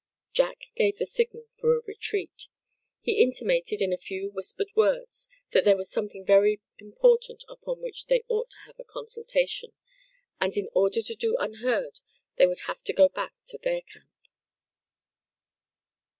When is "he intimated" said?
3.01-3.83